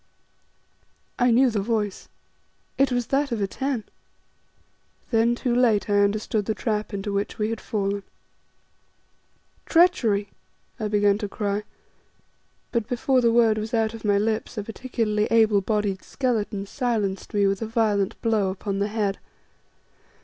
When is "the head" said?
18.79-19.19